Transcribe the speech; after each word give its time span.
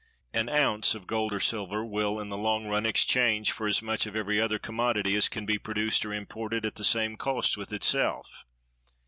An 0.33 0.49
ounce 0.49 0.95
of 0.95 1.05
gold 1.05 1.31
or 1.31 1.39
silver 1.39 1.85
will 1.85 2.19
in 2.19 2.29
the 2.29 2.35
long 2.37 2.65
run 2.65 2.87
exchange 2.87 3.51
for 3.51 3.67
as 3.67 3.83
much 3.83 4.07
of 4.07 4.15
every 4.15 4.41
other 4.41 4.57
commodity 4.57 5.15
as 5.15 5.29
can 5.29 5.45
be 5.45 5.59
produced 5.59 6.03
or 6.07 6.11
imported 6.11 6.65
at 6.65 6.73
the 6.73 6.83
same 6.83 7.17
cost 7.17 7.55
with 7.55 7.71
itself. 7.71 8.43